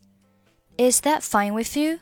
[0.77, 1.99] Is that fine with you?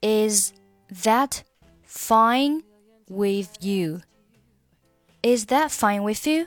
[0.00, 0.52] Is
[0.90, 1.42] that
[1.86, 2.62] fine
[3.08, 4.00] with you?
[5.22, 6.46] Is that fine with you?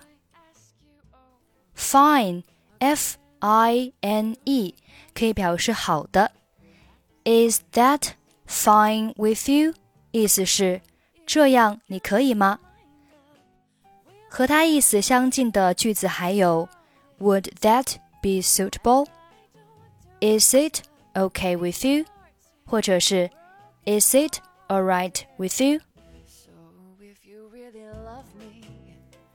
[1.76, 2.44] Fine,
[2.80, 4.76] F I N E
[5.14, 6.32] 可以表示好的。
[7.24, 8.12] Is that
[8.48, 9.74] fine with you？
[10.12, 10.82] 意思是
[11.26, 12.60] 这样你可以吗？
[14.30, 16.68] 和它意思相近的句子还有
[17.20, 19.08] Would that be suitable?
[20.20, 22.06] Is it okay with you?
[22.66, 23.30] 或者是
[23.86, 25.80] Is it alright with you?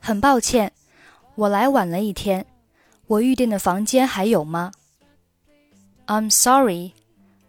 [0.00, 0.72] 很抱歉，
[1.34, 2.46] 我来晚了一天。
[3.08, 4.72] 我预订的房间还有吗？
[6.06, 6.92] I'm sorry,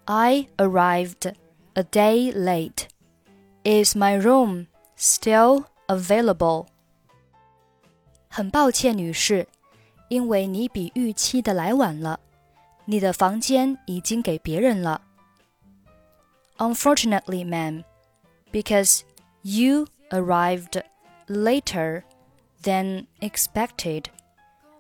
[0.06, 1.34] I arrived
[1.74, 2.88] a day late.
[3.64, 6.68] Is my room still available?
[8.30, 9.48] 很抱歉，女士，
[10.10, 12.20] 因为你比预期的来晚了，
[12.86, 15.02] 你的房间已经给别人了。
[16.58, 17.84] Unfortunately, ma'am,
[18.52, 19.02] because
[19.42, 20.82] you arrived
[21.28, 22.04] later
[22.62, 24.06] than expected.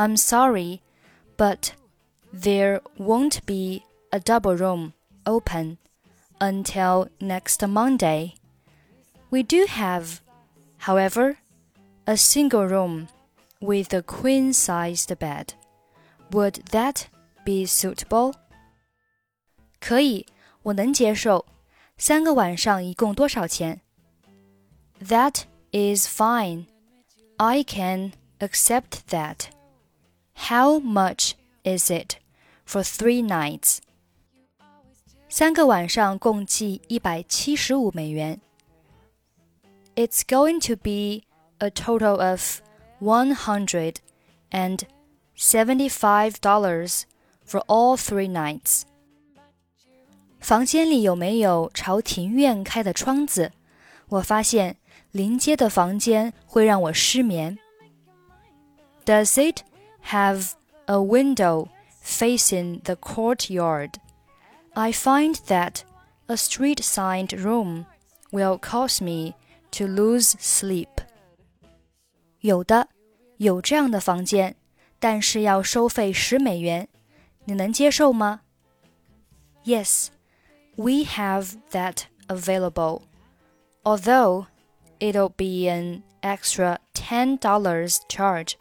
[0.00, 0.80] ？I'm sorry,
[1.36, 1.72] but
[2.32, 4.92] there won't be a double room
[5.24, 5.78] open
[6.40, 8.34] until next Monday.
[9.30, 10.20] We do have,
[10.78, 11.38] however,
[12.06, 13.08] a single room
[13.60, 15.54] with a queen sized bed.
[16.30, 17.06] Would that
[17.44, 18.34] be suitable?
[19.80, 20.26] 可以，
[20.62, 21.46] 我能接受。
[21.98, 23.80] 三个晚上一共多少钱？
[25.00, 26.66] That is fine.
[27.38, 29.46] I can accept that.
[30.48, 31.32] How much
[31.64, 32.16] is it
[32.66, 33.78] for three nights?
[35.28, 38.40] 三个晚上共计一百七十五美元。
[39.94, 41.24] It's going to be
[41.58, 42.60] a total of
[43.00, 43.96] one hundred
[44.50, 44.82] and
[45.36, 47.02] seventy-five dollars
[47.46, 48.82] for all three nights.
[50.40, 53.52] 房间里有没有朝庭院开的窗子？
[54.08, 54.76] 我发现
[55.10, 57.58] 临街的房间会让我失眠。
[59.04, 59.62] Does it
[60.02, 60.54] have
[60.86, 61.68] a window
[62.00, 63.98] facing the courtyard.
[64.74, 65.84] I find that
[66.28, 67.86] a street side room
[68.30, 69.34] will cause me
[69.72, 70.88] to lose sleep.
[72.40, 72.88] 有的，
[73.38, 74.54] 有这样的房间，
[75.00, 76.88] 但是要收费十美元，
[77.44, 78.42] 你能接受吗？
[79.64, 80.08] Yes,
[80.76, 83.02] we have that available.
[83.82, 84.46] Although
[85.00, 88.56] it'll be an extra ten dollars charge.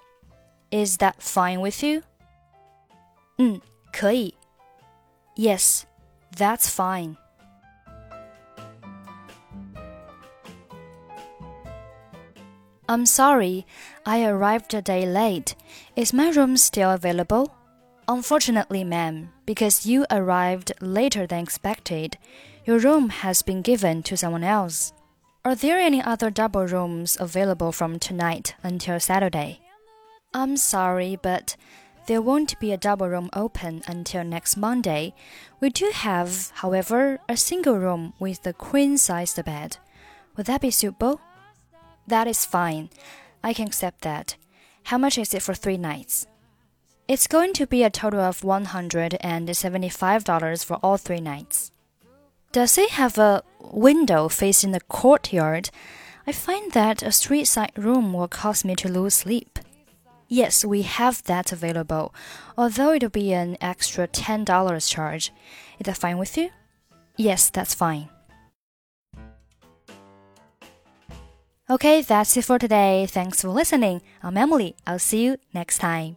[0.72, 2.04] Is that fine with you?
[3.38, 4.34] 嗯，可以。
[5.36, 5.86] Yes,
[6.36, 7.18] that's fine.
[12.88, 13.66] I'm sorry,
[14.06, 15.56] I arrived a day late.
[15.96, 17.52] Is my room still available?
[18.08, 22.18] Unfortunately, ma'am, because you arrived later than expected,
[22.64, 24.94] your room has been given to someone else.
[25.44, 29.62] Are there any other double rooms available from tonight until Saturday?
[30.33, 31.57] I'm sorry, but
[32.07, 35.13] there won't be a double room open until next Monday.
[35.61, 39.79] We do have, however, a single room with a queen sized bed.
[40.37, 41.21] Would that be suitable?
[42.07, 42.91] That is fine.
[43.43, 44.37] I can accept that.
[44.85, 46.29] How much is it for three nights?
[47.09, 51.73] It's going to be a total of $175 for all three nights.
[52.53, 55.71] Does it have a window facing the courtyard?
[56.25, 59.59] I find that a street side room will cause me to lose sleep.
[60.33, 62.15] Yes, we have that available,
[62.57, 65.33] although it'll be an extra $10 charge.
[65.81, 66.51] Is that fine with you?
[67.17, 68.09] Yes, that's fine.
[71.69, 73.07] Okay, that's it for today.
[73.07, 74.03] Thanks for listening.
[74.23, 74.77] I'm Emily.
[74.87, 76.17] I'll see you next time.